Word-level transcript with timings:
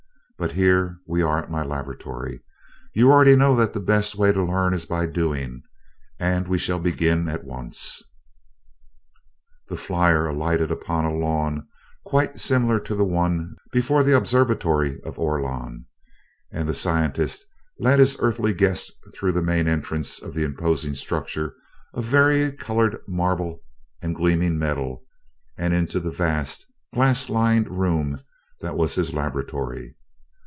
But 0.37 0.53
here 0.53 0.97
we 1.05 1.21
are 1.21 1.37
at 1.37 1.51
my 1.51 1.61
laboratory. 1.61 2.41
You 2.95 3.11
already 3.11 3.35
know 3.35 3.55
that 3.57 3.73
the 3.73 3.79
best 3.79 4.15
way 4.15 4.31
to 4.31 4.41
learn 4.41 4.73
is 4.73 4.87
by 4.87 5.05
doing, 5.05 5.61
and 6.19 6.47
we 6.47 6.57
shall 6.57 6.79
begin 6.79 7.29
at 7.29 7.43
once." 7.43 8.01
The 9.67 9.77
flier 9.77 10.25
alighted 10.25 10.71
upon 10.71 11.05
a 11.05 11.13
lawn 11.13 11.67
quite 12.03 12.39
similar 12.39 12.79
to 12.79 12.95
the 12.95 13.05
one 13.05 13.55
before 13.71 14.03
the 14.03 14.17
observatory 14.17 14.99
of 15.03 15.19
Orlon, 15.19 15.85
and 16.51 16.67
the 16.67 16.73
scientist 16.73 17.45
led 17.77 17.99
his 17.99 18.17
Earthly 18.19 18.55
guest 18.55 18.91
through 19.15 19.33
the 19.33 19.43
main 19.43 19.67
entrance 19.67 20.23
of 20.23 20.33
the 20.33 20.43
imposing 20.43 20.95
structure 20.95 21.53
of 21.93 22.03
vari 22.05 22.51
colored 22.51 22.97
marble 23.07 23.59
and 24.01 24.15
gleaming 24.15 24.57
metal 24.57 25.03
and 25.55 25.71
into 25.75 25.99
the 25.99 26.09
vast, 26.09 26.65
glass 26.95 27.29
lined 27.29 27.69
room 27.69 28.19
that 28.61 28.75
was 28.75 28.95
his 28.95 29.13
laboratory. 29.13 29.95